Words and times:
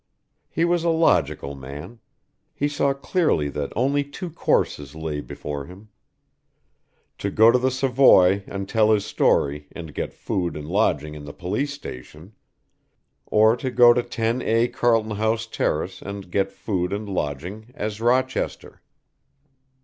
He 0.49 0.65
was 0.65 0.83
a 0.83 0.89
logical 0.89 1.53
man. 1.53 1.99
He 2.55 2.67
saw 2.67 2.91
clearly 2.91 3.49
that 3.49 3.71
only 3.75 4.03
two 4.03 4.31
courses 4.31 4.95
lay 4.95 5.21
before 5.21 5.65
him. 5.67 5.89
To 7.19 7.29
go 7.29 7.51
to 7.51 7.59
the 7.59 7.69
Savoy 7.69 8.43
and 8.47 8.67
tell 8.67 8.89
his 8.91 9.05
story 9.05 9.67
and 9.73 9.93
get 9.93 10.11
food 10.11 10.57
and 10.57 10.67
lodging 10.67 11.13
in 11.13 11.25
the 11.25 11.33
Police 11.33 11.73
Station, 11.75 12.33
or 13.27 13.55
to 13.57 13.69
go 13.69 13.93
to 13.93 14.01
10A, 14.01 14.73
Carlton 14.73 15.17
House 15.17 15.45
Terrace 15.45 16.01
and 16.01 16.31
get 16.31 16.51
food 16.51 16.93
and 16.93 17.07
lodging 17.07 17.71
as 17.75 18.01
Rochester. 18.01 18.81